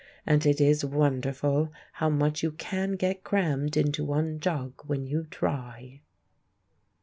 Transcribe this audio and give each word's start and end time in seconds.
And 0.25 0.47
it 0.47 0.59
is 0.59 0.83
wonderful 0.83 1.71
how 1.93 2.09
much 2.09 2.41
you 2.41 2.53
can 2.53 2.93
get 2.93 3.23
crammed 3.23 3.77
into 3.77 4.03
one 4.03 4.39
jug 4.39 4.81
when 4.87 5.05
you 5.05 5.27
try! 5.29 6.01